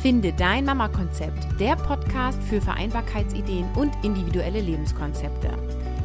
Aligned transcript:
Finde 0.00 0.32
dein 0.32 0.64
Mama-Konzept, 0.64 1.60
der 1.60 1.76
Podcast 1.76 2.42
für 2.44 2.62
Vereinbarkeitsideen 2.62 3.66
und 3.76 3.92
individuelle 4.02 4.62
Lebenskonzepte. 4.62 5.50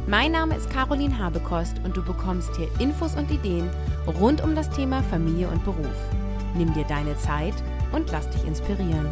Mein 0.06 0.32
Name 0.32 0.54
ist 0.54 0.68
Caroline 0.68 1.18
Habekost 1.18 1.80
und 1.82 1.96
du 1.96 2.04
bekommst 2.04 2.54
hier 2.56 2.68
Infos 2.78 3.16
und 3.16 3.30
Ideen 3.30 3.70
rund 4.20 4.44
um 4.44 4.54
das 4.54 4.68
Thema 4.68 5.02
Familie 5.04 5.48
und 5.48 5.64
Beruf. 5.64 5.96
Nimm 6.58 6.74
dir 6.74 6.84
deine 6.84 7.16
Zeit 7.16 7.54
und 7.90 8.12
lass 8.12 8.28
dich 8.28 8.46
inspirieren. 8.46 9.08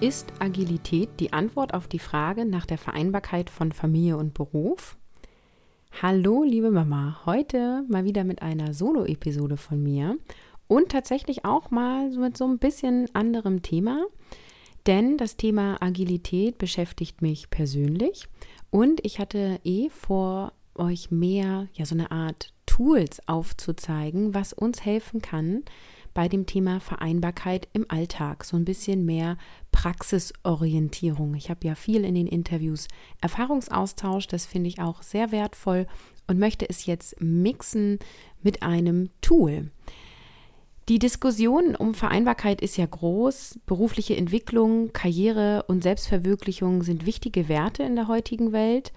Ist 0.00 0.32
Agilität 0.38 1.10
die 1.20 1.34
Antwort 1.34 1.74
auf 1.74 1.88
die 1.88 1.98
Frage 1.98 2.46
nach 2.46 2.64
der 2.64 2.78
Vereinbarkeit 2.78 3.50
von 3.50 3.72
Familie 3.72 4.16
und 4.16 4.32
Beruf? 4.32 4.96
Hallo, 6.00 6.42
liebe 6.42 6.70
Mama, 6.70 7.20
heute 7.26 7.84
mal 7.88 8.04
wieder 8.04 8.24
mit 8.24 8.40
einer 8.40 8.72
Solo-Episode 8.72 9.58
von 9.58 9.82
mir 9.82 10.16
und 10.68 10.90
tatsächlich 10.90 11.44
auch 11.44 11.70
mal 11.70 12.10
mit 12.10 12.36
so 12.36 12.46
ein 12.46 12.58
bisschen 12.58 13.08
anderem 13.14 13.62
Thema, 13.62 14.04
denn 14.86 15.16
das 15.16 15.36
Thema 15.36 15.82
Agilität 15.82 16.58
beschäftigt 16.58 17.22
mich 17.22 17.50
persönlich 17.50 18.28
und 18.70 19.04
ich 19.04 19.18
hatte 19.18 19.60
eh 19.64 19.88
vor, 19.90 20.52
euch 20.78 21.10
mehr, 21.10 21.68
ja, 21.74 21.86
so 21.86 21.94
eine 21.94 22.10
Art 22.10 22.52
Tools 22.66 23.20
aufzuzeigen, 23.26 24.34
was 24.34 24.52
uns 24.52 24.84
helfen 24.84 25.22
kann 25.22 25.62
bei 26.14 26.28
dem 26.28 26.46
Thema 26.46 26.80
Vereinbarkeit 26.80 27.68
im 27.72 27.84
Alltag. 27.88 28.44
So 28.44 28.56
ein 28.56 28.64
bisschen 28.64 29.04
mehr 29.04 29.36
Praxisorientierung. 29.70 31.34
Ich 31.34 31.50
habe 31.50 31.66
ja 31.66 31.74
viel 31.74 32.04
in 32.04 32.14
den 32.14 32.26
Interviews 32.26 32.88
Erfahrungsaustausch, 33.20 34.26
das 34.26 34.46
finde 34.46 34.68
ich 34.68 34.80
auch 34.80 35.02
sehr 35.02 35.30
wertvoll 35.30 35.86
und 36.26 36.38
möchte 36.38 36.68
es 36.68 36.86
jetzt 36.86 37.20
mixen 37.20 37.98
mit 38.42 38.62
einem 38.62 39.10
Tool. 39.20 39.70
Die 40.88 41.00
Diskussion 41.00 41.74
um 41.74 41.94
Vereinbarkeit 41.94 42.60
ist 42.60 42.76
ja 42.76 42.86
groß. 42.86 43.58
Berufliche 43.66 44.16
Entwicklung, 44.16 44.92
Karriere 44.92 45.64
und 45.66 45.82
Selbstverwirklichung 45.82 46.84
sind 46.84 47.06
wichtige 47.06 47.48
Werte 47.48 47.82
in 47.82 47.96
der 47.96 48.06
heutigen 48.06 48.52
Welt. 48.52 48.92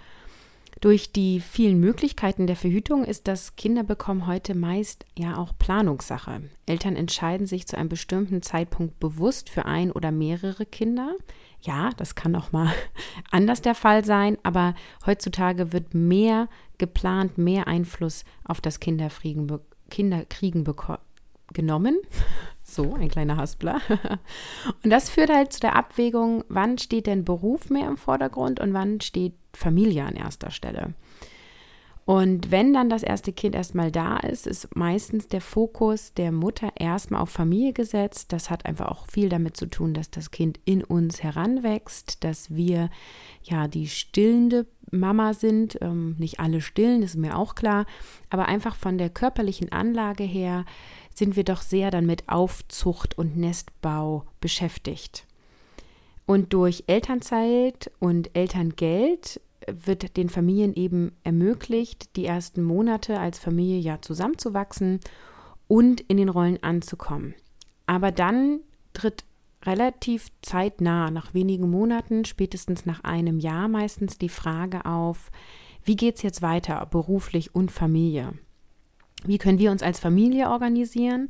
Durch 0.81 1.11
die 1.11 1.39
vielen 1.39 1.79
Möglichkeiten 1.79 2.45
der 2.45 2.55
Verhütung 2.55 3.03
ist 3.03 3.27
das 3.27 3.55
Kinderbekommen 3.55 4.27
heute 4.27 4.53
meist 4.53 5.03
ja 5.17 5.35
auch 5.37 5.51
Planungssache. 5.57 6.43
Eltern 6.67 6.95
entscheiden 6.95 7.47
sich 7.47 7.67
zu 7.67 7.75
einem 7.75 7.89
bestimmten 7.89 8.43
Zeitpunkt 8.43 8.99
bewusst 8.99 9.49
für 9.49 9.65
ein 9.65 9.91
oder 9.91 10.11
mehrere 10.11 10.67
Kinder. 10.67 11.15
Ja, 11.59 11.89
das 11.97 12.13
kann 12.13 12.35
auch 12.35 12.51
mal 12.51 12.71
anders 13.31 13.63
der 13.63 13.73
Fall 13.73 14.05
sein, 14.05 14.37
aber 14.43 14.75
heutzutage 15.07 15.73
wird 15.73 15.95
mehr 15.95 16.49
geplant, 16.77 17.39
mehr 17.39 17.67
Einfluss 17.67 18.25
auf 18.45 18.61
das 18.61 18.79
Kinderkriegen, 18.79 19.51
Kinderkriegen 19.89 20.63
bekommen 20.63 20.99
genommen. 21.53 21.97
So, 22.63 22.93
ein 22.93 23.09
kleiner 23.09 23.37
Haspler. 23.37 23.81
Und 24.83 24.91
das 24.91 25.09
führt 25.09 25.31
halt 25.31 25.51
zu 25.53 25.59
der 25.59 25.75
Abwägung, 25.75 26.43
wann 26.49 26.77
steht 26.77 27.07
denn 27.07 27.25
Beruf 27.25 27.69
mehr 27.69 27.87
im 27.87 27.97
Vordergrund 27.97 28.59
und 28.59 28.73
wann 28.73 29.01
steht 29.01 29.33
Familie 29.53 30.03
an 30.05 30.15
erster 30.15 30.51
Stelle. 30.51 30.93
Und 32.09 32.49
wenn 32.49 32.73
dann 32.73 32.89
das 32.89 33.03
erste 33.03 33.31
Kind 33.31 33.53
erstmal 33.53 33.91
da 33.91 34.17
ist, 34.17 34.47
ist 34.47 34.75
meistens 34.75 35.27
der 35.27 35.41
Fokus 35.41 36.11
der 36.15 36.31
Mutter 36.31 36.71
erstmal 36.75 37.21
auf 37.21 37.29
Familie 37.29 37.71
gesetzt. 37.71 38.33
Das 38.33 38.49
hat 38.49 38.65
einfach 38.65 38.87
auch 38.87 39.05
viel 39.05 39.29
damit 39.29 39.55
zu 39.55 39.67
tun, 39.67 39.93
dass 39.93 40.09
das 40.09 40.31
Kind 40.31 40.59
in 40.65 40.83
uns 40.83 41.21
heranwächst, 41.21 42.23
dass 42.23 42.49
wir 42.49 42.89
ja 43.43 43.67
die 43.67 43.87
stillende 43.87 44.65
Mama 44.91 45.33
sind. 45.33 45.77
Ähm, 45.81 46.15
nicht 46.17 46.39
alle 46.39 46.61
stillen, 46.61 47.03
ist 47.03 47.15
mir 47.15 47.37
auch 47.37 47.55
klar. 47.55 47.85
Aber 48.29 48.47
einfach 48.47 48.75
von 48.75 48.97
der 48.97 49.09
körperlichen 49.09 49.71
Anlage 49.71 50.23
her 50.23 50.65
sind 51.13 51.35
wir 51.35 51.43
doch 51.43 51.61
sehr 51.61 51.91
dann 51.91 52.05
mit 52.05 52.29
Aufzucht 52.29 53.17
und 53.17 53.37
Nestbau 53.37 54.25
beschäftigt. 54.39 55.25
Und 56.25 56.53
durch 56.53 56.83
Elternzeit 56.87 57.91
und 57.99 58.35
Elterngeld 58.35 59.41
wird 59.67 60.15
den 60.15 60.29
Familien 60.29 60.73
eben 60.75 61.11
ermöglicht, 61.23 62.15
die 62.15 62.25
ersten 62.25 62.63
Monate 62.63 63.19
als 63.19 63.39
Familie 63.39 63.79
ja 63.79 64.01
zusammenzuwachsen 64.01 64.99
und 65.67 66.01
in 66.01 66.17
den 66.17 66.29
Rollen 66.29 66.61
anzukommen. 66.63 67.35
Aber 67.85 68.11
dann 68.11 68.59
tritt 68.93 69.23
relativ 69.69 70.27
zeitnah, 70.41 71.11
nach 71.11 71.33
wenigen 71.33 71.69
Monaten, 71.69 72.25
spätestens 72.25 72.85
nach 72.85 73.03
einem 73.03 73.39
Jahr 73.39 73.67
meistens 73.67 74.17
die 74.17 74.29
Frage 74.29 74.85
auf, 74.85 75.31
wie 75.83 75.95
geht 75.95 76.15
es 76.15 76.23
jetzt 76.23 76.41
weiter, 76.41 76.85
beruflich 76.89 77.55
und 77.55 77.71
Familie? 77.71 78.33
Wie 79.23 79.37
können 79.37 79.59
wir 79.59 79.71
uns 79.71 79.83
als 79.83 79.99
Familie 79.99 80.49
organisieren? 80.49 81.27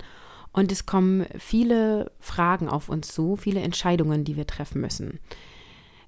Und 0.51 0.71
es 0.71 0.85
kommen 0.85 1.25
viele 1.37 2.11
Fragen 2.19 2.69
auf 2.69 2.89
uns 2.89 3.09
zu, 3.09 3.35
viele 3.35 3.61
Entscheidungen, 3.61 4.23
die 4.23 4.35
wir 4.35 4.47
treffen 4.47 4.81
müssen. 4.81 5.19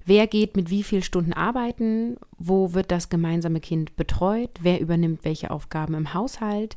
Wer 0.04 0.26
geht 0.26 0.56
mit 0.56 0.70
wie 0.70 0.82
vielen 0.82 1.02
Stunden 1.02 1.32
arbeiten? 1.32 2.16
Wo 2.38 2.74
wird 2.74 2.90
das 2.90 3.08
gemeinsame 3.08 3.60
Kind 3.60 3.96
betreut? 3.96 4.50
Wer 4.60 4.80
übernimmt 4.80 5.24
welche 5.24 5.50
Aufgaben 5.50 5.94
im 5.94 6.12
Haushalt? 6.12 6.76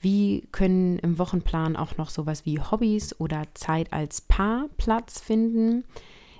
Wie 0.00 0.46
können 0.52 0.98
im 1.00 1.18
Wochenplan 1.18 1.76
auch 1.76 1.96
noch 1.96 2.10
sowas 2.10 2.46
wie 2.46 2.60
Hobbys 2.60 3.18
oder 3.18 3.42
Zeit 3.54 3.92
als 3.92 4.20
Paar 4.20 4.68
Platz 4.76 5.20
finden? 5.20 5.84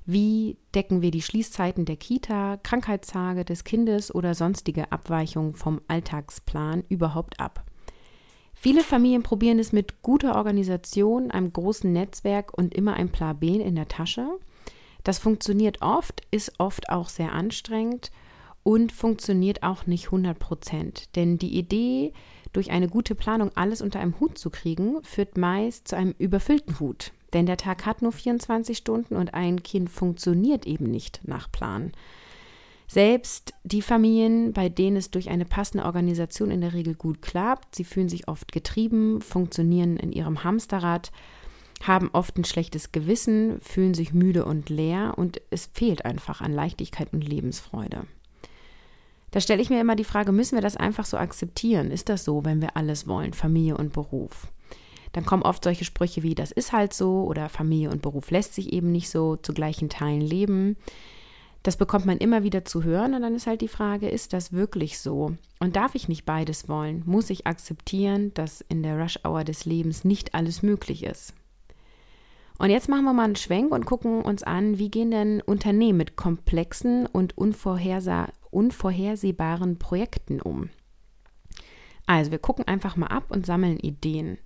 Wie 0.07 0.57
decken 0.75 1.03
wir 1.03 1.11
die 1.11 1.23
Schließzeiten 1.23 1.85
der 1.85 1.97
Kita, 1.97 2.59
Krankheitstage 2.63 3.45
des 3.45 3.65
Kindes 3.65 4.15
oder 4.15 4.35
sonstige 4.35 4.91
Abweichungen 4.93 5.55
vom 5.55 5.81
Alltagsplan 5.89 6.85
überhaupt 6.89 7.39
ab? 7.39 7.65
Viele 8.55 8.83
Familien 8.83 9.23
probieren 9.23 9.59
es 9.59 9.73
mit 9.73 10.03
guter 10.03 10.37
Organisation, 10.37 11.31
einem 11.31 11.53
großen 11.53 11.91
Netzwerk 11.93 12.57
und 12.57 12.75
immer 12.75 12.95
ein 12.95 13.11
Plan 13.11 13.39
B 13.39 13.57
in 13.57 13.75
der 13.75 13.89
Tasche. 13.89 14.27
Das 15.05 15.19
funktioniert 15.19 15.83
oft, 15.83 16.23
ist 16.31 16.53
oft 16.59 16.91
auch 16.91 17.09
sehr 17.09 17.33
anstrengend 17.33 18.11
und 18.63 18.93
funktioniert 18.93 19.63
auch 19.63 19.87
nicht 19.87 20.07
100 20.07 20.39
Prozent. 20.39 21.17
Denn 21.17 21.39
die 21.39 21.57
Idee, 21.57 22.13
durch 22.53 22.71
eine 22.71 22.89
gute 22.89 23.15
Planung 23.15 23.51
alles 23.55 23.81
unter 23.81 24.01
einem 24.01 24.19
Hut 24.21 24.37
zu 24.39 24.51
kriegen, 24.51 25.03
führt 25.03 25.37
meist 25.37 25.89
zu 25.89 25.97
einem 25.97 26.15
überfüllten 26.19 26.81
Hut. 26.81 27.13
Denn 27.33 27.47
der 27.47 27.57
Tag 27.57 27.87
hat 27.87 28.03
nur 28.03 28.13
24 28.13 28.77
Stunden 28.77 29.17
und 29.17 29.35
ein 29.35 29.63
Kind 29.63 29.89
funktioniert 29.89 30.67
eben 30.67 30.91
nicht 30.91 31.21
nach 31.25 31.51
Plan. 31.51 31.93
Selbst 32.89 33.55
die 33.63 33.83
Familien, 33.83 34.53
bei 34.53 34.69
denen 34.69 34.97
es 34.97 35.13
durch 35.13 35.31
eine 35.31 35.45
passende 35.45 35.85
Organisation 35.85 36.51
in 36.51 36.61
der 36.61 36.73
Regel 36.73 36.95
gut 36.95 37.23
klappt, 37.23 37.77
sie 37.77 37.85
fühlen 37.85 38.09
sich 38.09 38.27
oft 38.27 38.51
getrieben, 38.51 39.21
funktionieren 39.21 39.97
in 39.97 40.11
ihrem 40.11 40.43
Hamsterrad, 40.43 41.13
haben 41.81 42.11
oft 42.13 42.37
ein 42.37 42.45
schlechtes 42.45 42.93
Gewissen, 42.93 43.61
fühlen 43.61 43.95
sich 43.95 44.13
müde 44.13 44.45
und 44.45 44.69
leer 44.69 45.15
und 45.17 45.41
es 45.51 45.71
fehlt 45.73 46.05
einfach 46.05 46.41
an 46.41 46.53
Leichtigkeit 46.53 47.13
und 47.13 47.27
Lebensfreude. 47.27 48.07
Da 49.31 49.41
stelle 49.41 49.63
ich 49.63 49.71
mir 49.71 49.81
immer 49.81 49.97
die 49.97 50.05
Frage, 50.05 50.33
müssen 50.33 50.57
wir 50.57 50.63
das 50.63 50.77
einfach 50.77 51.05
so 51.05 51.17
akzeptieren? 51.17 51.91
Ist 51.91 52.09
das 52.09 52.25
so, 52.25 52.45
wenn 52.45 52.61
wir 52.61 52.77
alles 52.77 53.07
wollen, 53.07 53.33
Familie 53.33 53.77
und 53.77 53.93
Beruf? 53.93 54.49
Dann 55.13 55.25
kommen 55.25 55.43
oft 55.43 55.65
solche 55.65 55.85
Sprüche 55.85 56.23
wie, 56.23 56.35
das 56.35 56.53
ist 56.53 56.73
halt 56.73 56.93
so 56.93 57.25
oder 57.25 57.49
Familie 57.49 57.91
und 57.91 58.03
Beruf 58.03 58.31
lässt 58.31 58.55
sich 58.55 58.73
eben 58.73 58.93
nicht 58.93 59.11
so 59.11 59.37
zu 59.37 59.53
gleichen 59.53 59.89
Teilen 59.89 60.21
leben. 60.21 60.77
Das 61.63 61.77
bekommt 61.77 62.07
man 62.07 62.19
immer 62.19 62.43
wieder 62.43 62.65
zu 62.65 62.85
hören 62.85 63.15
und 63.15 63.23
dann 63.23 63.35
ist 63.35 63.47
halt 63.47 63.61
die 63.61 63.69
Frage, 63.69 64.09
ist 64.09 64.33
das 64.33 64.53
wirklich 64.53 64.99
so? 64.99 65.37
Und 65.59 65.77
darf 65.77 65.95
ich 65.95 66.09
nicht 66.09 66.25
beides 66.25 66.69
wollen? 66.69 67.03
Muss 67.07 67.29
ich 67.31 67.47
akzeptieren, 67.47 68.33
dass 68.35 68.63
in 68.63 68.83
der 68.83 68.99
Rush-Hour 68.99 69.45
des 69.45 69.65
Lebens 69.65 70.05
nicht 70.05 70.35
alles 70.35 70.63
möglich 70.63 71.05
ist? 71.05 71.35
Und 72.61 72.69
jetzt 72.69 72.91
machen 72.91 73.05
wir 73.05 73.15
mal 73.15 73.25
einen 73.25 73.37
Schwenk 73.37 73.73
und 73.73 73.87
gucken 73.87 74.21
uns 74.21 74.43
an, 74.43 74.79
wie 74.79 74.91
gehen 74.91 75.11
denn 75.11 75.41
Unternehmen 75.41 75.97
mit 75.97 76.17
komplexen 76.17 77.07
und 77.07 77.39
unvorhersehbaren 77.39 79.79
Projekten 79.79 80.43
um? 80.43 80.69
Also 82.05 82.31
wir 82.31 82.39
gucken 82.39 82.69
einfach 82.69 82.97
mal 82.97 83.07
ab 83.07 83.31
und 83.31 83.47
sammeln 83.47 83.79
Ideen. 83.79 84.37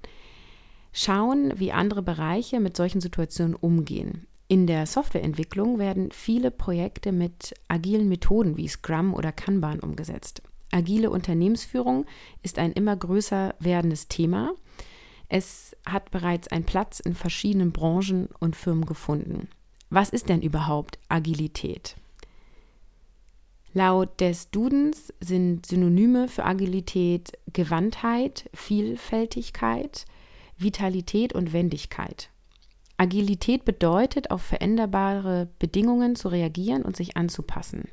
Schauen, 0.92 1.54
wie 1.56 1.72
andere 1.72 2.02
Bereiche 2.02 2.60
mit 2.60 2.76
solchen 2.76 3.00
Situationen 3.00 3.56
umgehen. 3.56 4.28
In 4.46 4.68
der 4.68 4.86
Softwareentwicklung 4.86 5.80
werden 5.80 6.12
viele 6.12 6.52
Projekte 6.52 7.10
mit 7.10 7.52
agilen 7.66 8.08
Methoden 8.08 8.56
wie 8.56 8.68
Scrum 8.68 9.12
oder 9.12 9.32
Kanban 9.32 9.80
umgesetzt. 9.80 10.40
Agile 10.70 11.10
Unternehmensführung 11.10 12.06
ist 12.44 12.60
ein 12.60 12.74
immer 12.74 12.96
größer 12.96 13.56
werdendes 13.58 14.06
Thema. 14.06 14.52
Es 15.28 15.76
hat 15.86 16.10
bereits 16.10 16.48
einen 16.48 16.64
Platz 16.64 17.00
in 17.00 17.14
verschiedenen 17.14 17.72
Branchen 17.72 18.28
und 18.40 18.56
Firmen 18.56 18.86
gefunden. 18.86 19.48
Was 19.90 20.10
ist 20.10 20.28
denn 20.28 20.42
überhaupt 20.42 20.98
Agilität? 21.08 21.96
Laut 23.72 24.20
des 24.20 24.50
Dudens 24.50 25.12
sind 25.20 25.66
Synonyme 25.66 26.28
für 26.28 26.44
Agilität 26.44 27.32
Gewandtheit, 27.52 28.48
Vielfältigkeit, 28.54 30.04
Vitalität 30.56 31.32
und 31.32 31.52
Wendigkeit. 31.52 32.30
Agilität 32.96 33.64
bedeutet, 33.64 34.30
auf 34.30 34.42
veränderbare 34.42 35.48
Bedingungen 35.58 36.14
zu 36.14 36.28
reagieren 36.28 36.82
und 36.82 36.96
sich 36.96 37.16
anzupassen. 37.16 37.88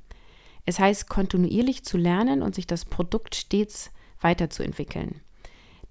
Es 0.65 0.77
heißt, 0.77 1.09
kontinuierlich 1.09 1.83
zu 1.83 1.97
lernen 1.97 2.43
und 2.43 2.53
sich 2.53 2.67
das 2.67 2.85
Produkt 2.85 3.33
stets 3.33 3.89
weiterzuentwickeln. 4.19 5.21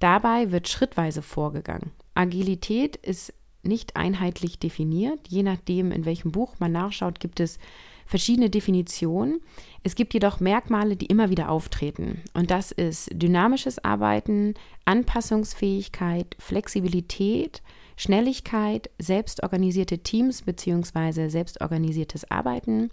Dabei 0.01 0.51
wird 0.51 0.69
schrittweise 0.69 1.23
vorgegangen. 1.23 1.93
Agilität 2.15 2.97
ist 2.97 3.33
nicht 3.63 3.97
einheitlich 3.97 4.59
definiert. 4.59 5.21
Je 5.29 5.43
nachdem, 5.43 5.93
in 5.93 6.05
welchem 6.05 6.33
Buch 6.33 6.55
man 6.59 6.73
nachschaut, 6.73 7.21
gibt 7.21 7.41
es 7.41 7.59
verschiedene 8.07 8.51
Definitionen. 8.51 9.41
Es 9.83 9.95
gibt 9.95 10.15
jedoch 10.15 10.41
Merkmale, 10.41 10.97
die 10.97 11.07
immer 11.07 11.31
wieder 11.31 11.51
auftreten. 11.51 12.23
Und 12.35 12.51
das 12.51 12.73
ist 12.73 13.11
dynamisches 13.13 13.83
Arbeiten, 13.85 14.55
Anpassungsfähigkeit, 14.85 16.35
Flexibilität, 16.39 17.63
Schnelligkeit, 17.97 18.91
selbstorganisierte 18.99 19.99
Teams 19.99 20.43
bzw. 20.43 21.29
selbstorganisiertes 21.29 22.31
Arbeiten, 22.31 22.91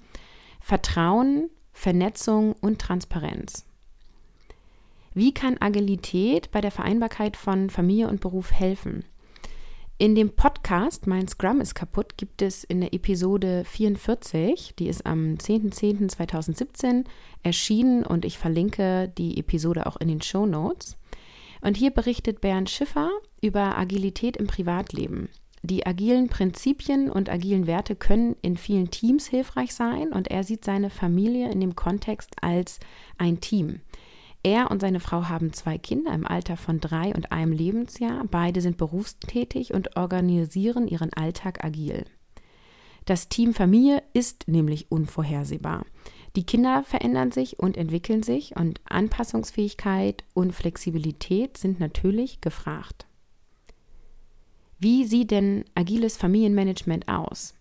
Vertrauen, 0.60 1.50
Vernetzung 1.72 2.54
und 2.60 2.80
Transparenz. 2.80 3.67
Wie 5.18 5.34
kann 5.34 5.58
Agilität 5.60 6.52
bei 6.52 6.62
der 6.62 6.70
Vereinbarkeit 6.70 7.38
von 7.38 7.72
Familie 7.72 8.08
und 8.08 8.22
Beruf 8.22 8.52
helfen? 8.52 9.04
In 9.98 10.14
dem 10.14 10.30
Podcast 10.30 11.08
Mein 11.08 11.28
Scrum 11.28 11.60
ist 11.60 11.74
kaputt 11.74 12.18
gibt 12.18 12.44
es 12.44 12.64
in 12.64 12.82
der 12.82 12.94
Episode 12.94 13.64
44, 13.66 14.76
die 14.78 14.88
ist 14.88 15.08
am 15.08 15.34
10.10.2017 15.38 17.06
erschienen 17.42 18.06
und 18.06 18.26
ich 18.26 18.38
verlinke 18.38 19.12
die 19.18 19.40
Episode 19.40 19.88
auch 19.88 19.98
in 19.98 20.08
den 20.08 20.22
Show 20.22 20.46
Notes. 20.46 20.98
Und 21.62 21.78
hier 21.78 21.90
berichtet 21.90 22.40
Bernd 22.40 22.70
Schiffer 22.70 23.10
über 23.42 23.76
Agilität 23.76 24.38
im 24.38 24.46
Privatleben. 24.46 25.30
Die 25.64 25.88
agilen 25.88 26.30
Prinzipien 26.30 27.10
und 27.10 27.32
agilen 27.32 27.66
Werte 27.66 27.96
können 27.96 28.36
in 28.44 28.56
vielen 28.56 28.92
Teams 28.92 29.26
hilfreich 29.26 29.74
sein 29.74 30.14
und 30.14 30.28
er 30.28 30.44
sieht 30.44 30.64
seine 30.64 30.92
Familie 30.92 31.52
in 31.52 31.60
dem 31.60 31.76
Kontext 31.76 32.36
als 32.44 32.80
ein 33.18 33.42
Team. 33.42 33.82
Er 34.48 34.72
und 34.72 34.80
seine 34.80 35.02
Frau 35.02 35.28
haben 35.28 35.52
zwei 35.52 35.78
Kinder 35.78 36.14
im 36.14 36.26
Alter 36.26 36.56
von 36.56 36.80
drei 36.80 37.14
und 37.14 37.34
einem 37.34 37.52
Lebensjahr. 37.52 38.24
Beide 38.32 38.62
sind 38.62 38.78
berufstätig 38.78 39.74
und 39.74 39.98
organisieren 39.98 40.88
ihren 40.88 41.12
Alltag 41.12 41.66
agil. 41.66 42.06
Das 43.04 43.28
Team 43.28 43.54
Familie 43.54 44.02
ist 44.14 44.48
nämlich 44.48 44.90
unvorhersehbar. 44.90 45.86
Die 46.38 46.46
Kinder 46.46 46.86
verändern 46.86 47.34
sich 47.34 47.60
und 47.60 47.76
entwickeln 47.76 48.24
sich 48.24 48.56
und 48.56 48.80
Anpassungsfähigkeit 48.88 50.24
und 50.34 50.54
Flexibilität 50.54 51.58
sind 51.58 51.82
natürlich 51.82 52.40
gefragt. 52.40 53.06
Wie 54.80 55.04
sieht 55.04 55.32
denn 55.32 55.66
agiles 55.76 56.16
Familienmanagement 56.16 57.10
aus? 57.10 57.54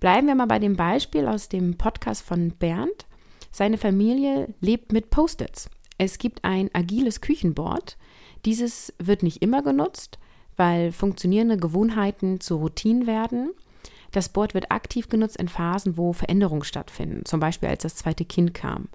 Bleiben 0.00 0.26
wir 0.26 0.34
mal 0.34 0.46
bei 0.46 0.58
dem 0.58 0.74
Beispiel 0.74 1.28
aus 1.28 1.48
dem 1.48 1.78
Podcast 1.78 2.22
von 2.22 2.50
Bernd. 2.58 3.06
Seine 3.52 3.78
Familie 3.78 4.52
lebt 4.60 4.90
mit 4.90 5.10
Post-its. 5.10 5.70
Es 6.04 6.18
gibt 6.18 6.42
ein 6.42 6.68
agiles 6.72 7.20
Küchenboard. 7.20 7.96
Dieses 8.44 8.92
wird 8.98 9.22
nicht 9.22 9.40
immer 9.40 9.62
genutzt, 9.62 10.18
weil 10.56 10.90
funktionierende 10.90 11.56
Gewohnheiten 11.56 12.40
zu 12.40 12.56
Routinen 12.56 13.06
werden. 13.06 13.52
Das 14.10 14.28
Board 14.28 14.52
wird 14.52 14.72
aktiv 14.72 15.08
genutzt 15.08 15.36
in 15.36 15.46
Phasen, 15.46 15.96
wo 15.96 16.12
Veränderungen 16.12 16.64
stattfinden, 16.64 17.24
zum 17.24 17.38
Beispiel 17.38 17.68
als 17.68 17.84
das 17.84 17.94
zweite 17.94 18.24
Kind 18.24 18.52
kam. 18.52 18.88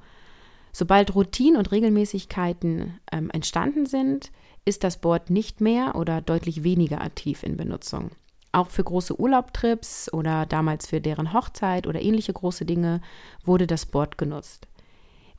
Sobald 0.73 1.15
Routinen 1.15 1.55
und 1.55 1.71
Regelmäßigkeiten 1.71 2.99
ähm, 3.13 3.29
entstanden 3.29 3.85
sind, 3.85 4.33
ist 4.65 4.83
das 4.83 4.97
Board 4.97 5.29
nicht 5.29 5.61
mehr 5.61 5.95
oder 5.95 6.19
deutlich 6.19 6.65
weniger 6.65 6.99
aktiv 6.99 7.41
in 7.41 7.55
Benutzung. 7.55 8.11
Auch 8.51 8.67
für 8.67 8.83
große 8.83 9.17
Urlaubtrips 9.17 10.11
oder 10.11 10.45
damals 10.45 10.87
für 10.87 10.99
deren 10.99 11.31
Hochzeit 11.31 11.87
oder 11.87 12.01
ähnliche 12.01 12.33
große 12.33 12.65
Dinge 12.65 12.99
wurde 13.45 13.65
das 13.65 13.85
Board 13.85 14.17
genutzt. 14.17 14.67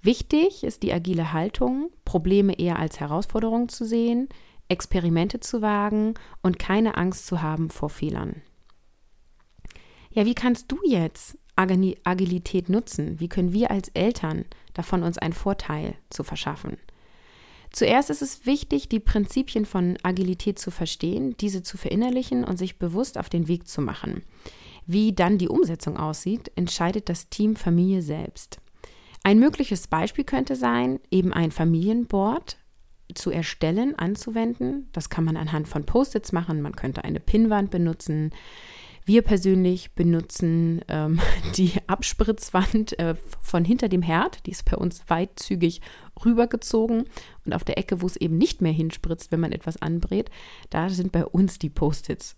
Wichtig 0.02 0.62
ist 0.62 0.82
die 0.82 0.92
agile 0.92 1.32
Haltung, 1.32 1.90
Probleme 2.04 2.58
eher 2.58 2.78
als 2.78 3.00
Herausforderung 3.00 3.68
zu 3.68 3.84
sehen, 3.84 4.28
Experimente 4.68 5.40
zu 5.40 5.62
wagen 5.62 6.14
und 6.42 6.58
keine 6.58 6.96
Angst 6.96 7.26
zu 7.26 7.42
haben 7.42 7.70
vor 7.70 7.90
Fehlern. 7.90 8.42
Ja, 10.10 10.24
wie 10.24 10.34
kannst 10.34 10.70
du 10.70 10.78
jetzt 10.86 11.38
Agilität 11.56 12.68
nutzen? 12.68 13.18
Wie 13.18 13.28
können 13.28 13.52
wir 13.52 13.70
als 13.70 13.88
Eltern 13.88 14.44
davon 14.74 15.02
uns 15.02 15.18
einen 15.18 15.32
Vorteil 15.32 15.94
zu 16.10 16.22
verschaffen? 16.22 16.76
Zuerst 17.70 18.08
ist 18.08 18.22
es 18.22 18.46
wichtig, 18.46 18.88
die 18.88 19.00
Prinzipien 19.00 19.66
von 19.66 19.98
Agilität 20.02 20.58
zu 20.58 20.70
verstehen, 20.70 21.36
diese 21.38 21.62
zu 21.62 21.76
verinnerlichen 21.76 22.44
und 22.44 22.56
sich 22.56 22.78
bewusst 22.78 23.18
auf 23.18 23.28
den 23.28 23.48
Weg 23.48 23.68
zu 23.68 23.82
machen. 23.82 24.22
Wie 24.86 25.12
dann 25.12 25.36
die 25.36 25.48
Umsetzung 25.48 25.98
aussieht, 25.98 26.50
entscheidet 26.56 27.08
das 27.08 27.28
Team 27.28 27.56
Familie 27.56 28.00
selbst. 28.00 28.60
Ein 29.28 29.40
mögliches 29.40 29.88
Beispiel 29.88 30.24
könnte 30.24 30.56
sein, 30.56 31.00
eben 31.10 31.34
ein 31.34 31.50
Familienboard 31.50 32.56
zu 33.14 33.30
erstellen, 33.30 33.94
anzuwenden. 33.94 34.88
Das 34.92 35.10
kann 35.10 35.24
man 35.24 35.36
anhand 35.36 35.68
von 35.68 35.84
Post-its 35.84 36.32
machen. 36.32 36.62
Man 36.62 36.74
könnte 36.74 37.04
eine 37.04 37.20
Pinnwand 37.20 37.70
benutzen. 37.70 38.30
Wir 39.04 39.20
persönlich 39.20 39.92
benutzen 39.92 40.80
ähm, 40.88 41.20
die 41.58 41.72
Abspritzwand 41.88 42.98
äh, 42.98 43.16
von 43.42 43.66
hinter 43.66 43.90
dem 43.90 44.00
Herd. 44.00 44.46
Die 44.46 44.52
ist 44.52 44.64
bei 44.64 44.78
uns 44.78 45.02
weitzügig 45.08 45.82
rübergezogen. 46.24 47.04
Und 47.44 47.52
auf 47.52 47.64
der 47.64 47.76
Ecke, 47.76 48.00
wo 48.00 48.06
es 48.06 48.16
eben 48.16 48.38
nicht 48.38 48.62
mehr 48.62 48.72
hinspritzt, 48.72 49.30
wenn 49.30 49.40
man 49.40 49.52
etwas 49.52 49.76
anbrät, 49.82 50.30
da 50.70 50.88
sind 50.88 51.12
bei 51.12 51.26
uns 51.26 51.58
die 51.58 51.68
Post-its. 51.68 52.34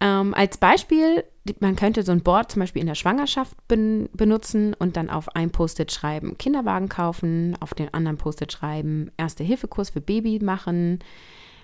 Ähm, 0.00 0.32
als 0.34 0.58
Beispiel, 0.58 1.24
man 1.60 1.74
könnte 1.74 2.02
so 2.02 2.12
ein 2.12 2.22
Board 2.22 2.52
zum 2.52 2.60
Beispiel 2.60 2.80
in 2.80 2.86
der 2.86 2.94
Schwangerschaft 2.94 3.56
ben 3.66 4.08
benutzen 4.12 4.74
und 4.74 4.96
dann 4.96 5.10
auf 5.10 5.34
ein 5.34 5.50
Post-it 5.50 5.90
schreiben, 5.90 6.38
Kinderwagen 6.38 6.88
kaufen, 6.88 7.56
auf 7.60 7.74
den 7.74 7.92
anderen 7.92 8.16
Post-it 8.16 8.52
schreiben, 8.52 9.10
Erste-Hilfe-Kurs 9.16 9.90
für 9.90 10.00
Baby 10.00 10.38
machen, 10.40 11.00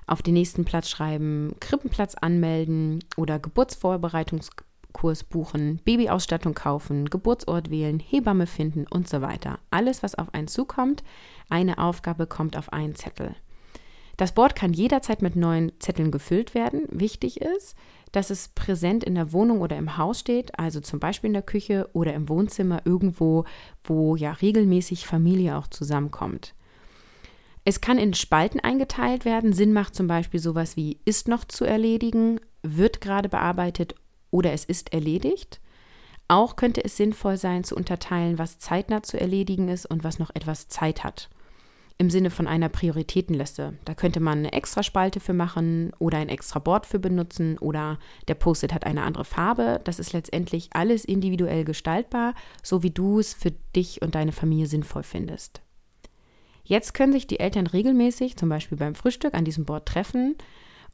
auf 0.07 0.21
den 0.21 0.35
nächsten 0.35 0.65
Platz 0.65 0.89
schreiben, 0.89 1.55
Krippenplatz 1.61 2.17
anmelden 2.17 3.05
oder 3.17 3.39
Geburtsvorbereitungskurs 3.39 5.25
buchen, 5.25 5.81
Babyausstattung 5.85 6.55
kaufen, 6.55 7.09
Geburtsort 7.09 7.71
wählen, 7.71 8.01
Hebamme 8.01 8.49
finden 8.49 8.87
und 8.91 9.09
so 9.09 9.23
weiter. 9.23 9.61
Alles, 9.71 10.03
was 10.03 10.17
auf 10.17 10.35
einen 10.35 10.49
zukommt, 10.49 11.05
eine 11.49 11.79
Aufgabe 11.79 12.27
kommt 12.27 12.57
auf 12.57 12.73
einen 12.73 12.97
Zettel. 12.97 13.37
Das 14.17 14.33
Board 14.33 14.55
kann 14.55 14.73
jederzeit 14.73 15.23
mit 15.23 15.37
neuen 15.37 15.73
Zetteln 15.81 16.11
gefüllt 16.11 16.55
werden. 16.55 16.83
Wichtig 16.91 17.41
ist, 17.41 17.77
dass 18.13 18.31
es 18.31 18.49
präsent 18.49 19.03
in 19.03 19.17
der 19.17 19.33
Wohnung 19.33 19.61
oder 19.61 19.77
im 19.77 19.97
Haus 19.97 20.21
steht, 20.21 20.57
also 20.59 20.81
zum 20.81 21.01
Beispiel 21.01 21.29
in 21.29 21.35
der 21.35 21.43
Küche 21.43 21.89
oder 21.95 22.15
im 22.15 22.29
Wohnzimmer 22.29 22.83
irgendwo, 22.85 23.45
wo 23.83 24.15
ja 24.15 24.33
regelmäßig 24.33 25.07
Familie 25.07 25.57
auch 25.57 25.67
zusammenkommt. 25.67 26.55
Es 27.65 27.81
kann 27.81 27.99
in 27.99 28.15
Spalten 28.15 28.61
eingeteilt 28.61 29.25
werden. 29.25 29.53
Sinn 29.53 29.73
macht 29.73 29.95
zum 29.95 30.07
Beispiel 30.07 30.39
sowas 30.39 30.77
wie 30.77 31.01
ist 31.05 31.29
noch 31.29 31.45
zu 31.45 31.65
erledigen, 31.65 32.39
wird 32.63 33.01
gerade 33.01 33.29
bearbeitet 33.29 33.95
oder 34.31 34.53
es 34.53 34.65
ist 34.65 34.93
erledigt. 34.93 35.61
Auch 36.29 36.57
könnte 36.57 36.85
es 36.85 36.97
sinnvoll 36.97 37.37
sein 37.37 37.65
zu 37.65 37.75
unterteilen, 37.75 38.39
was 38.39 38.59
zeitnah 38.59 39.03
zu 39.03 39.19
erledigen 39.19 39.69
ist 39.69 39.87
und 39.87 40.05
was 40.05 40.19
noch 40.19 40.31
etwas 40.35 40.69
Zeit 40.69 41.05
hat 41.05 41.31
im 41.97 42.11
Sinne 42.11 42.31
von 42.31 42.47
einer 42.47 42.69
Prioritätenliste. 42.69 43.75
Da 43.85 43.95
könnte 43.95 44.21
man 44.21 44.39
eine 44.39 44.53
extra 44.53 44.83
Spalte 44.83 45.21
für 45.21 45.33
machen 45.33 45.93
oder 45.99 46.19
ein 46.19 46.29
extra 46.29 46.59
Board 46.59 46.87
für 46.87 46.99
benutzen 46.99 47.57
oder 47.59 47.99
der 48.27 48.35
Post-it 48.35 48.75
hat 48.75 48.85
eine 48.85 49.03
andere 49.03 49.25
Farbe. 49.25 49.81
Das 49.85 49.99
ist 49.99 50.13
letztendlich 50.13 50.71
alles 50.73 51.05
individuell 51.05 51.65
gestaltbar, 51.65 52.35
so 52.63 52.83
wie 52.83 52.91
du 52.91 53.21
es 53.21 53.33
für 53.33 53.53
dich 53.77 54.03
und 54.03 54.17
deine 54.17 54.33
Familie 54.33 54.67
sinnvoll 54.67 55.05
findest. 55.05 55.63
Jetzt 56.65 56.95
können 56.95 57.13
sich 57.13 57.27
die 57.27 57.41
Eltern 57.41 57.67
regelmäßig, 57.67 58.37
zum 58.37 58.49
Beispiel 58.49 58.79
beim 58.79 58.95
Frühstück, 58.95 59.35
an 59.35 59.45
diesem 59.45 59.65
Board 59.65 59.87
treffen 59.87 60.37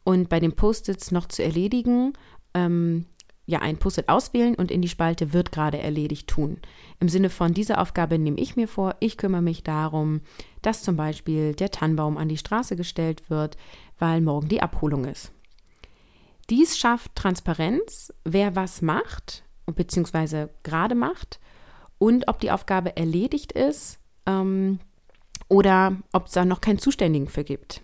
und 0.03 0.29
bei 0.29 0.39
den 0.39 0.53
Post-its 0.53 1.11
noch 1.11 1.27
zu 1.27 1.43
erledigen, 1.43 2.13
ähm, 2.53 3.05
ja, 3.51 3.59
ein 3.59 3.77
Post-it 3.77 4.07
auswählen 4.07 4.55
und 4.55 4.71
in 4.71 4.81
die 4.81 4.87
Spalte 4.87 5.33
wird 5.33 5.51
gerade 5.51 5.77
erledigt 5.77 6.27
tun. 6.27 6.57
Im 7.01 7.09
Sinne 7.09 7.29
von 7.29 7.53
dieser 7.53 7.81
Aufgabe 7.81 8.17
nehme 8.17 8.39
ich 8.39 8.55
mir 8.55 8.67
vor, 8.67 8.95
ich 9.01 9.17
kümmere 9.17 9.41
mich 9.41 9.61
darum, 9.61 10.21
dass 10.61 10.83
zum 10.83 10.95
Beispiel 10.95 11.53
der 11.53 11.69
Tannenbaum 11.69 12.17
an 12.17 12.29
die 12.29 12.37
Straße 12.37 12.77
gestellt 12.77 13.29
wird, 13.29 13.57
weil 13.99 14.21
morgen 14.21 14.47
die 14.47 14.61
Abholung 14.61 15.03
ist. 15.03 15.33
Dies 16.49 16.77
schafft 16.77 17.13
Transparenz, 17.15 18.13
wer 18.23 18.55
was 18.55 18.81
macht 18.81 19.43
bzw. 19.65 20.47
gerade 20.63 20.95
macht 20.95 21.39
und 21.97 22.29
ob 22.29 22.39
die 22.39 22.51
Aufgabe 22.51 22.95
erledigt 22.95 23.51
ist 23.51 23.99
ähm, 24.25 24.79
oder 25.49 25.97
ob 26.13 26.27
es 26.27 26.31
da 26.31 26.45
noch 26.45 26.61
keinen 26.61 26.79
Zuständigen 26.79 27.27
für 27.27 27.43
gibt. 27.43 27.81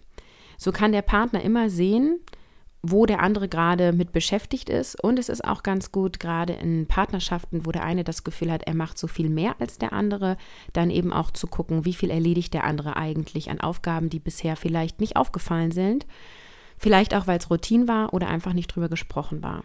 So 0.57 0.71
kann 0.71 0.93
der 0.93 1.01
Partner 1.01 1.41
immer 1.41 1.69
sehen, 1.69 2.19
wo 2.91 3.05
der 3.05 3.21
andere 3.21 3.47
gerade 3.47 3.93
mit 3.93 4.11
beschäftigt 4.11 4.69
ist. 4.69 5.01
Und 5.03 5.19
es 5.19 5.29
ist 5.29 5.43
auch 5.43 5.63
ganz 5.63 5.91
gut, 5.91 6.19
gerade 6.19 6.53
in 6.53 6.87
Partnerschaften, 6.87 7.65
wo 7.65 7.71
der 7.71 7.83
eine 7.83 8.03
das 8.03 8.23
Gefühl 8.23 8.51
hat, 8.51 8.63
er 8.63 8.75
macht 8.75 8.97
so 8.97 9.07
viel 9.07 9.29
mehr 9.29 9.55
als 9.59 9.77
der 9.77 9.93
andere, 9.93 10.37
dann 10.73 10.89
eben 10.89 11.13
auch 11.13 11.31
zu 11.31 11.47
gucken, 11.47 11.85
wie 11.85 11.93
viel 11.93 12.09
erledigt 12.09 12.53
der 12.53 12.63
andere 12.63 12.97
eigentlich 12.97 13.49
an 13.49 13.59
Aufgaben, 13.59 14.09
die 14.09 14.19
bisher 14.19 14.55
vielleicht 14.55 14.99
nicht 14.99 15.15
aufgefallen 15.15 15.71
sind. 15.71 16.05
Vielleicht 16.77 17.15
auch, 17.15 17.27
weil 17.27 17.39
es 17.39 17.49
Routine 17.49 17.87
war 17.87 18.13
oder 18.13 18.27
einfach 18.27 18.53
nicht 18.53 18.67
drüber 18.67 18.89
gesprochen 18.89 19.41
war. 19.41 19.63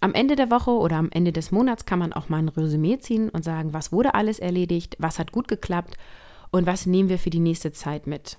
Am 0.00 0.14
Ende 0.14 0.34
der 0.34 0.50
Woche 0.50 0.70
oder 0.70 0.96
am 0.96 1.10
Ende 1.10 1.32
des 1.32 1.50
Monats 1.50 1.84
kann 1.84 1.98
man 1.98 2.12
auch 2.12 2.28
mal 2.28 2.38
ein 2.38 2.48
Resümee 2.48 2.98
ziehen 2.98 3.28
und 3.28 3.44
sagen, 3.44 3.74
was 3.74 3.92
wurde 3.92 4.14
alles 4.14 4.38
erledigt, 4.38 4.96
was 4.98 5.18
hat 5.18 5.32
gut 5.32 5.46
geklappt 5.46 5.96
und 6.50 6.66
was 6.66 6.86
nehmen 6.86 7.08
wir 7.08 7.18
für 7.18 7.30
die 7.30 7.38
nächste 7.38 7.72
Zeit 7.72 8.06
mit. 8.06 8.38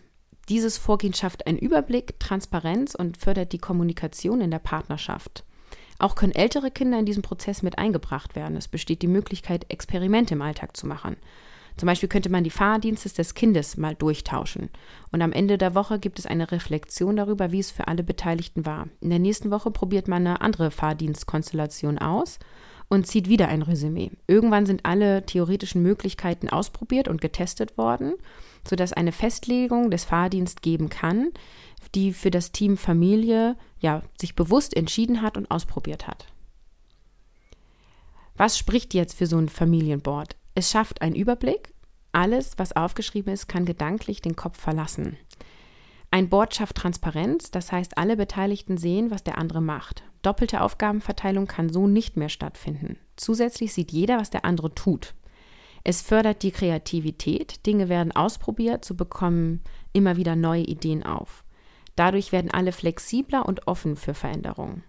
Dieses 0.49 0.77
Vorgehen 0.77 1.13
schafft 1.13 1.47
einen 1.47 1.59
Überblick, 1.59 2.19
Transparenz 2.19 2.95
und 2.95 3.17
fördert 3.17 3.53
die 3.53 3.59
Kommunikation 3.59 4.41
in 4.41 4.51
der 4.51 4.59
Partnerschaft. 4.59 5.43
Auch 5.99 6.15
können 6.15 6.33
ältere 6.33 6.71
Kinder 6.71 6.97
in 6.97 7.05
diesen 7.05 7.21
Prozess 7.21 7.61
mit 7.61 7.77
eingebracht 7.77 8.35
werden. 8.35 8.57
Es 8.57 8.67
besteht 8.67 9.03
die 9.03 9.07
Möglichkeit, 9.07 9.67
Experimente 9.69 10.33
im 10.33 10.41
Alltag 10.41 10.75
zu 10.75 10.87
machen. 10.87 11.15
Zum 11.77 11.87
Beispiel 11.87 12.09
könnte 12.09 12.29
man 12.29 12.43
die 12.43 12.49
Fahrdienste 12.49 13.09
des 13.09 13.33
Kindes 13.33 13.77
mal 13.77 13.95
durchtauschen. 13.95 14.69
Und 15.11 15.21
am 15.21 15.31
Ende 15.31 15.57
der 15.57 15.75
Woche 15.75 15.99
gibt 15.99 16.19
es 16.19 16.25
eine 16.25 16.51
Reflexion 16.51 17.15
darüber, 17.15 17.51
wie 17.51 17.59
es 17.59 17.71
für 17.71 17.87
alle 17.87 18.03
Beteiligten 18.03 18.65
war. 18.65 18.87
In 18.99 19.09
der 19.09 19.19
nächsten 19.19 19.51
Woche 19.51 19.71
probiert 19.71 20.07
man 20.07 20.25
eine 20.25 20.41
andere 20.41 20.71
Fahrdienstkonstellation 20.71 21.97
aus 21.99 22.39
und 22.91 23.07
zieht 23.07 23.29
wieder 23.29 23.47
ein 23.47 23.61
Resümee. 23.61 24.11
Irgendwann 24.27 24.65
sind 24.65 24.85
alle 24.85 25.25
theoretischen 25.25 25.81
Möglichkeiten 25.81 26.49
ausprobiert 26.49 27.07
und 27.07 27.21
getestet 27.21 27.77
worden, 27.77 28.15
sodass 28.67 28.91
eine 28.91 29.13
Festlegung 29.13 29.91
des 29.91 30.03
Fahrdienstes 30.03 30.61
geben 30.61 30.89
kann, 30.89 31.29
die 31.95 32.11
für 32.11 32.31
das 32.31 32.51
Team 32.51 32.75
Familie 32.75 33.55
ja, 33.79 34.03
sich 34.19 34.35
bewusst 34.35 34.75
entschieden 34.75 35.21
hat 35.21 35.37
und 35.37 35.49
ausprobiert 35.49 36.05
hat. 36.05 36.27
Was 38.35 38.57
spricht 38.57 38.93
jetzt 38.93 39.17
für 39.17 39.25
so 39.25 39.37
ein 39.37 39.47
Familienboard? 39.47 40.35
Es 40.53 40.69
schafft 40.69 41.01
einen 41.01 41.15
Überblick. 41.15 41.73
Alles, 42.11 42.55
was 42.57 42.75
aufgeschrieben 42.75 43.31
ist, 43.31 43.47
kann 43.47 43.63
gedanklich 43.63 44.21
den 44.21 44.35
Kopf 44.35 44.59
verlassen. 44.59 45.15
Ein 46.13 46.27
Board 46.27 46.53
schafft 46.53 46.75
Transparenz, 46.75 47.51
das 47.51 47.71
heißt, 47.71 47.97
alle 47.97 48.17
Beteiligten 48.17 48.77
sehen, 48.77 49.11
was 49.11 49.23
der 49.23 49.37
andere 49.37 49.61
macht. 49.61 50.03
Doppelte 50.21 50.61
Aufgabenverteilung 50.61 51.47
kann 51.47 51.69
so 51.69 51.87
nicht 51.87 52.17
mehr 52.17 52.27
stattfinden. 52.27 52.97
Zusätzlich 53.15 53.73
sieht 53.73 53.93
jeder, 53.93 54.19
was 54.19 54.29
der 54.29 54.43
andere 54.43 54.75
tut. 54.75 55.15
Es 55.85 56.01
fördert 56.01 56.43
die 56.43 56.51
Kreativität, 56.51 57.65
Dinge 57.65 57.87
werden 57.87 58.11
ausprobiert, 58.11 58.83
so 58.83 58.93
bekommen 58.93 59.61
immer 59.93 60.17
wieder 60.17 60.35
neue 60.35 60.63
Ideen 60.63 61.03
auf. 61.03 61.45
Dadurch 61.95 62.33
werden 62.33 62.51
alle 62.51 62.73
flexibler 62.73 63.45
und 63.45 63.67
offen 63.67 63.95
für 63.95 64.13
Veränderungen. 64.13 64.83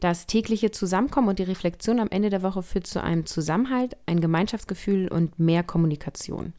Das 0.00 0.26
tägliche 0.26 0.70
Zusammenkommen 0.70 1.28
und 1.28 1.38
die 1.38 1.44
Reflexion 1.44 1.98
am 1.98 2.10
Ende 2.10 2.28
der 2.28 2.42
Woche 2.42 2.62
führt 2.62 2.86
zu 2.86 3.02
einem 3.02 3.24
Zusammenhalt, 3.24 3.96
ein 4.06 4.20
Gemeinschaftsgefühl 4.20 5.08
und 5.08 5.38
mehr 5.38 5.62
Kommunikation. 5.62 6.52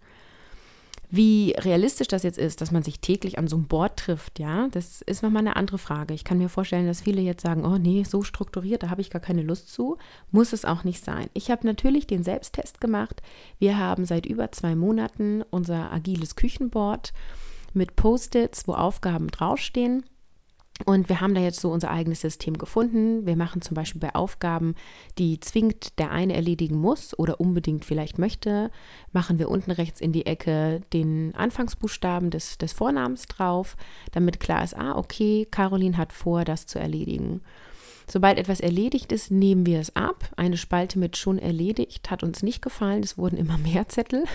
Wie 1.09 1.53
realistisch 1.57 2.07
das 2.07 2.23
jetzt 2.23 2.37
ist, 2.37 2.61
dass 2.61 2.71
man 2.71 2.83
sich 2.83 2.99
täglich 2.99 3.37
an 3.37 3.47
so 3.47 3.55
einem 3.55 3.67
Board 3.67 3.97
trifft, 3.97 4.39
ja, 4.39 4.67
das 4.69 5.01
ist 5.01 5.23
nochmal 5.23 5.41
eine 5.41 5.55
andere 5.55 5.77
Frage. 5.77 6.13
Ich 6.13 6.23
kann 6.23 6.37
mir 6.37 6.49
vorstellen, 6.49 6.87
dass 6.87 7.01
viele 7.01 7.21
jetzt 7.21 7.43
sagen, 7.43 7.65
oh 7.65 7.77
nee, 7.77 8.03
so 8.03 8.23
strukturiert, 8.23 8.83
da 8.83 8.89
habe 8.89 9.01
ich 9.01 9.09
gar 9.09 9.21
keine 9.21 9.41
Lust 9.41 9.71
zu. 9.71 9.97
Muss 10.31 10.53
es 10.53 10.65
auch 10.65 10.83
nicht 10.83 11.03
sein. 11.03 11.29
Ich 11.33 11.51
habe 11.51 11.65
natürlich 11.65 12.07
den 12.07 12.23
Selbsttest 12.23 12.81
gemacht. 12.81 13.21
Wir 13.59 13.77
haben 13.77 14.05
seit 14.05 14.25
über 14.25 14.51
zwei 14.51 14.75
Monaten 14.75 15.43
unser 15.49 15.91
agiles 15.91 16.35
Küchenboard 16.35 17.13
mit 17.73 17.95
Post-its, 17.95 18.67
wo 18.67 18.73
Aufgaben 18.73 19.27
draufstehen. 19.27 20.05
Und 20.83 21.07
wir 21.07 21.21
haben 21.21 21.33
da 21.33 21.39
jetzt 21.39 21.61
so 21.61 21.71
unser 21.71 21.89
eigenes 21.89 22.19
System 22.19 22.57
gefunden. 22.57 23.25
Wir 23.25 23.37
machen 23.37 23.61
zum 23.61 23.75
Beispiel 23.75 24.01
bei 24.01 24.13
Aufgaben, 24.13 24.75
die 25.17 25.39
zwingend 25.39 25.97
der 25.99 26.11
eine 26.11 26.33
erledigen 26.33 26.77
muss 26.77 27.17
oder 27.17 27.39
unbedingt 27.39 27.85
vielleicht 27.85 28.19
möchte, 28.19 28.71
machen 29.13 29.39
wir 29.39 29.49
unten 29.49 29.71
rechts 29.71 30.01
in 30.01 30.11
die 30.11 30.25
Ecke 30.25 30.81
den 30.91 31.33
Anfangsbuchstaben 31.33 32.29
des, 32.29 32.57
des 32.57 32.73
Vornamens 32.73 33.25
drauf, 33.27 33.77
damit 34.11 34.41
klar 34.41 34.65
ist, 34.65 34.75
ah, 34.75 34.97
okay, 34.97 35.47
Caroline 35.49 35.95
hat 35.95 36.11
vor, 36.11 36.43
das 36.43 36.65
zu 36.65 36.77
erledigen. 36.77 37.41
Sobald 38.07 38.37
etwas 38.37 38.59
erledigt 38.59 39.11
ist, 39.11 39.31
nehmen 39.31 39.65
wir 39.65 39.79
es 39.79 39.95
ab. 39.95 40.29
Eine 40.37 40.57
Spalte 40.57 40.99
mit 40.99 41.17
schon 41.17 41.39
erledigt 41.39 42.11
hat 42.11 42.23
uns 42.23 42.43
nicht 42.43 42.61
gefallen. 42.61 43.01
Es 43.03 43.17
wurden 43.17 43.37
immer 43.37 43.57
mehr 43.57 43.87
Zettel. 43.87 44.25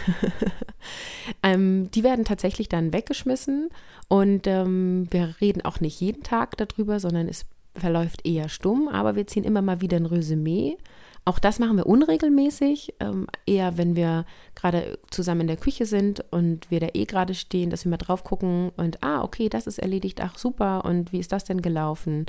ähm, 1.43 1.91
die 1.93 2.03
werden 2.03 2.25
tatsächlich 2.25 2.69
dann 2.69 2.93
weggeschmissen 2.93 3.69
und 4.09 4.47
ähm, 4.47 5.07
wir 5.11 5.37
reden 5.41 5.65
auch 5.65 5.81
nicht 5.81 6.01
jeden 6.01 6.23
Tag 6.23 6.57
darüber, 6.57 6.99
sondern 6.99 7.29
es 7.29 7.47
verläuft 7.77 8.27
eher 8.27 8.49
stumm. 8.49 8.89
Aber 8.89 9.15
wir 9.15 9.27
ziehen 9.27 9.45
immer 9.45 9.63
mal 9.63 9.81
wieder 9.81 9.99
ein 9.99 10.07
Resümee. 10.07 10.77
Auch 11.25 11.39
das 11.39 11.59
machen 11.59 11.77
wir 11.77 11.87
unregelmäßig, 11.87 12.95
ähm, 12.99 13.27
eher 13.47 13.77
wenn 13.77 13.95
wir 13.95 14.25
gerade 14.55 14.99
zusammen 15.11 15.43
in 15.43 15.47
der 15.49 15.59
Küche 15.59 15.85
sind 15.85 16.25
und 16.31 16.71
wir 16.71 16.81
da 16.81 16.89
eh 16.95 17.05
gerade 17.05 17.35
stehen, 17.35 17.69
dass 17.69 17.85
wir 17.85 17.91
mal 17.91 17.99
drauf 17.99 18.25
gucken 18.25 18.73
und 18.77 19.03
ah, 19.03 19.23
okay, 19.23 19.51
das 19.51 19.67
ist 19.67 19.79
erledigt, 19.79 20.21
ach 20.23 20.39
super, 20.39 20.85
und 20.85 21.13
wie 21.13 21.21
ist 21.21 21.31
das 21.31 21.45
denn 21.45 21.61
gelaufen? 21.61 22.25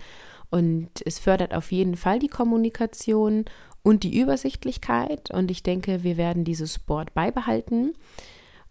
Und 0.52 0.90
es 1.06 1.18
fördert 1.18 1.54
auf 1.56 1.72
jeden 1.72 1.96
Fall 1.96 2.20
die 2.20 2.28
Kommunikation 2.28 3.46
und 3.82 4.04
die 4.04 4.20
Übersichtlichkeit. 4.20 5.32
Und 5.32 5.50
ich 5.50 5.64
denke, 5.64 6.04
wir 6.04 6.18
werden 6.18 6.44
dieses 6.44 6.78
Board 6.78 7.14
beibehalten, 7.14 7.94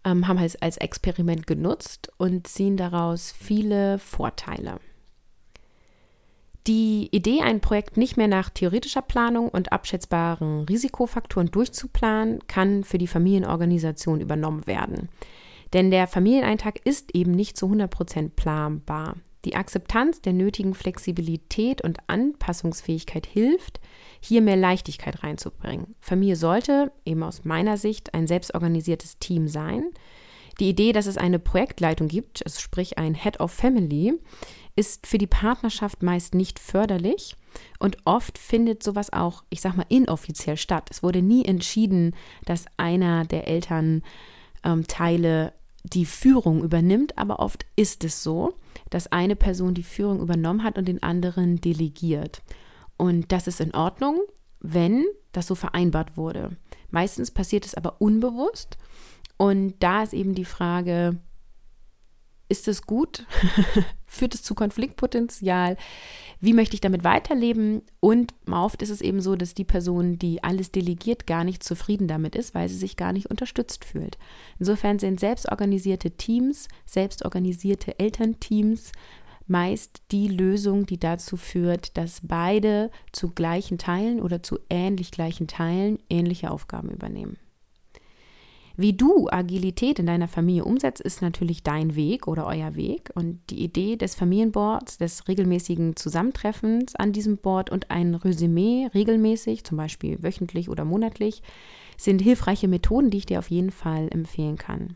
ähm, 0.05 0.27
haben 0.27 0.37
es 0.37 0.55
als 0.61 0.77
Experiment 0.77 1.47
genutzt 1.47 2.11
und 2.17 2.47
ziehen 2.47 2.77
daraus 2.77 3.31
viele 3.31 3.99
Vorteile. 3.99 4.79
Die 6.67 7.09
Idee, 7.11 7.41
ein 7.41 7.59
Projekt 7.59 7.97
nicht 7.97 8.17
mehr 8.17 8.27
nach 8.27 8.51
theoretischer 8.51 9.01
Planung 9.01 9.49
und 9.49 9.71
abschätzbaren 9.71 10.65
Risikofaktoren 10.65 11.49
durchzuplanen, 11.49 12.45
kann 12.45 12.83
für 12.83 12.99
die 12.99 13.07
Familienorganisation 13.07 14.21
übernommen 14.21 14.67
werden. 14.67 15.09
Denn 15.73 15.89
der 15.89 16.05
Familieneintag 16.05 16.85
ist 16.85 17.15
eben 17.15 17.31
nicht 17.31 17.57
zu 17.57 17.65
100% 17.65 18.31
planbar. 18.35 19.15
Die 19.45 19.55
Akzeptanz 19.55 20.21
der 20.21 20.33
nötigen 20.33 20.75
Flexibilität 20.75 21.81
und 21.81 21.97
Anpassungsfähigkeit 22.07 23.25
hilft, 23.25 23.79
hier 24.19 24.41
mehr 24.41 24.57
Leichtigkeit 24.57 25.23
reinzubringen. 25.23 25.95
Familie 25.99 26.35
sollte, 26.35 26.91
eben 27.05 27.23
aus 27.23 27.43
meiner 27.43 27.77
Sicht, 27.77 28.13
ein 28.13 28.27
selbstorganisiertes 28.27 29.17
Team 29.17 29.47
sein. 29.47 29.85
Die 30.59 30.69
Idee, 30.69 30.91
dass 30.91 31.07
es 31.07 31.17
eine 31.17 31.39
Projektleitung 31.39 32.07
gibt, 32.07 32.45
also 32.45 32.59
sprich 32.59 32.99
ein 32.99 33.15
Head 33.15 33.39
of 33.39 33.51
Family, 33.51 34.13
ist 34.75 35.07
für 35.07 35.17
die 35.17 35.27
Partnerschaft 35.27 36.03
meist 36.03 36.35
nicht 36.35 36.59
förderlich 36.59 37.35
und 37.79 37.97
oft 38.05 38.37
findet 38.37 38.83
sowas 38.83 39.11
auch, 39.11 39.43
ich 39.49 39.61
sag 39.61 39.75
mal, 39.75 39.85
inoffiziell 39.89 40.57
statt. 40.57 40.87
Es 40.91 41.01
wurde 41.03 41.21
nie 41.21 41.43
entschieden, 41.45 42.15
dass 42.45 42.65
einer 42.77 43.25
der 43.25 43.47
Elternteile 43.47 44.03
ähm, 44.63 45.51
die 45.83 46.05
Führung 46.05 46.63
übernimmt, 46.63 47.17
aber 47.17 47.39
oft 47.39 47.65
ist 47.75 48.03
es 48.03 48.21
so, 48.21 48.53
dass 48.89 49.11
eine 49.11 49.35
Person 49.35 49.73
die 49.73 49.83
Führung 49.83 50.19
übernommen 50.19 50.63
hat 50.63 50.77
und 50.77 50.87
den 50.87 51.03
anderen 51.03 51.61
delegiert. 51.61 52.41
Und 52.97 53.31
das 53.31 53.47
ist 53.47 53.61
in 53.61 53.73
Ordnung, 53.73 54.19
wenn 54.59 55.05
das 55.31 55.47
so 55.47 55.55
vereinbart 55.55 56.17
wurde. 56.17 56.57
Meistens 56.89 57.31
passiert 57.31 57.65
es 57.65 57.73
aber 57.73 58.01
unbewusst. 58.01 58.77
Und 59.37 59.75
da 59.79 60.03
ist 60.03 60.13
eben 60.13 60.35
die 60.35 60.45
Frage, 60.45 61.17
ist 62.49 62.67
es 62.67 62.85
gut? 62.85 63.25
Führt 64.13 64.35
es 64.35 64.43
zu 64.43 64.55
Konfliktpotenzial? 64.55 65.77
Wie 66.41 66.51
möchte 66.51 66.73
ich 66.73 66.81
damit 66.81 67.05
weiterleben? 67.05 67.81
Und 68.01 68.33
oft 68.51 68.81
ist 68.81 68.89
es 68.89 68.99
eben 68.99 69.21
so, 69.21 69.37
dass 69.37 69.53
die 69.53 69.63
Person, 69.63 70.19
die 70.19 70.43
alles 70.43 70.69
delegiert, 70.69 71.25
gar 71.27 71.45
nicht 71.45 71.63
zufrieden 71.63 72.09
damit 72.09 72.35
ist, 72.35 72.53
weil 72.53 72.67
sie 72.67 72.75
sich 72.75 72.97
gar 72.97 73.13
nicht 73.13 73.27
unterstützt 73.27 73.85
fühlt. 73.85 74.17
Insofern 74.59 74.99
sind 74.99 75.21
selbstorganisierte 75.21 76.11
Teams, 76.11 76.67
selbstorganisierte 76.85 77.99
Elternteams 77.99 78.91
meist 79.47 80.01
die 80.11 80.27
Lösung, 80.27 80.85
die 80.85 80.99
dazu 80.99 81.37
führt, 81.37 81.95
dass 81.95 82.19
beide 82.21 82.91
zu 83.13 83.31
gleichen 83.31 83.77
Teilen 83.77 84.19
oder 84.19 84.43
zu 84.43 84.59
ähnlich 84.69 85.11
gleichen 85.11 85.47
Teilen 85.47 85.99
ähnliche 86.09 86.51
Aufgaben 86.51 86.89
übernehmen. 86.89 87.37
Wie 88.77 88.93
du 88.93 89.27
Agilität 89.29 89.99
in 89.99 90.05
deiner 90.05 90.27
Familie 90.27 90.65
umsetzt, 90.65 91.01
ist 91.01 91.21
natürlich 91.21 91.63
dein 91.63 91.95
Weg 91.95 92.27
oder 92.27 92.45
euer 92.45 92.75
Weg. 92.75 93.11
Und 93.15 93.39
die 93.49 93.63
Idee 93.63 93.95
des 93.97 94.15
Familienboards, 94.15 94.97
des 94.97 95.27
regelmäßigen 95.27 95.95
Zusammentreffens 95.95 96.95
an 96.95 97.11
diesem 97.11 97.37
Board 97.37 97.69
und 97.69 97.91
ein 97.91 98.15
Resümee 98.15 98.87
regelmäßig, 98.93 99.63
zum 99.63 99.77
Beispiel 99.77 100.21
wöchentlich 100.23 100.69
oder 100.69 100.85
monatlich, 100.85 101.41
sind 101.97 102.21
hilfreiche 102.21 102.67
Methoden, 102.67 103.09
die 103.09 103.19
ich 103.19 103.25
dir 103.25 103.39
auf 103.39 103.49
jeden 103.49 103.71
Fall 103.71 104.07
empfehlen 104.11 104.57
kann. 104.57 104.95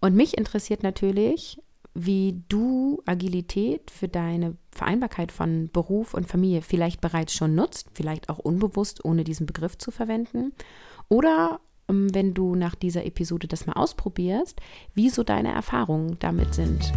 Und 0.00 0.14
mich 0.14 0.36
interessiert 0.36 0.82
natürlich, 0.82 1.58
wie 1.94 2.42
du 2.50 3.02
Agilität 3.06 3.90
für 3.90 4.06
deine 4.06 4.56
Vereinbarkeit 4.70 5.32
von 5.32 5.70
Beruf 5.72 6.12
und 6.12 6.28
Familie 6.28 6.60
vielleicht 6.60 7.00
bereits 7.00 7.32
schon 7.32 7.54
nutzt, 7.54 7.88
vielleicht 7.94 8.28
auch 8.28 8.38
unbewusst, 8.38 9.02
ohne 9.04 9.24
diesen 9.24 9.46
Begriff 9.46 9.78
zu 9.78 9.90
verwenden. 9.90 10.52
Oder 11.08 11.60
wenn 11.88 12.34
du 12.34 12.54
nach 12.54 12.74
dieser 12.74 13.06
Episode 13.06 13.46
das 13.46 13.66
mal 13.66 13.72
ausprobierst, 13.74 14.60
wie 14.94 15.10
so 15.10 15.22
deine 15.22 15.52
Erfahrungen 15.52 16.16
damit 16.18 16.54
sind. 16.54 16.92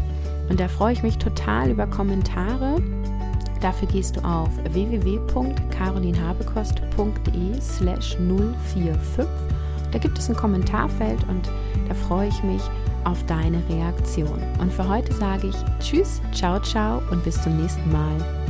Und 0.50 0.60
da 0.60 0.68
freue 0.68 0.94
ich 0.94 1.04
mich 1.04 1.18
total 1.18 1.70
über 1.70 1.86
Kommentare. 1.88 2.82
Dafür 3.62 3.88
gehst 3.88 4.16
du 4.16 4.22
auf 4.22 4.50
www.carolinhabekost.de 4.72 7.62
slash 7.62 8.18
045. 8.18 9.28
Da 9.92 10.00
gibt 10.00 10.18
es 10.18 10.30
ein 10.30 10.36
Kommentarfeld 10.36 11.20
und 11.28 11.52
da 11.88 11.94
freue 11.94 12.30
ich 12.30 12.42
mich 12.44 12.62
auf 13.04 13.26
deine 13.26 13.62
Reaktion. 13.70 14.42
Und 14.60 14.72
für 14.72 14.88
heute 14.88 15.12
sage 15.14 15.48
ich 15.48 15.56
Tschüss, 15.80 16.22
ciao, 16.32 16.62
ciao 16.62 17.02
und 17.12 17.24
bis 17.24 17.42
zum 17.42 17.58
nächsten 17.58 17.92
Mal. 17.92 18.49